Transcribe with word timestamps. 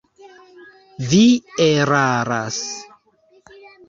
Vi 1.11 1.19
eraras. 1.65 2.57